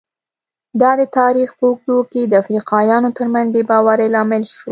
[0.81, 4.59] دا د تاریخ په اوږدو کې د افریقایانو ترمنځ بې باورۍ لامل شوي.